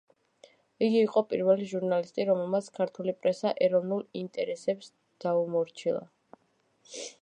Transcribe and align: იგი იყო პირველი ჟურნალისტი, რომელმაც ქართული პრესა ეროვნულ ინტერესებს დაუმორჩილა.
იგი 0.85 0.95
იყო 1.07 1.21
პირველი 1.33 1.67
ჟურნალისტი, 1.73 2.25
რომელმაც 2.31 2.71
ქართული 2.79 3.15
პრესა 3.21 3.53
ეროვნულ 3.69 4.03
ინტერესებს 4.23 4.93
დაუმორჩილა. 5.27 6.05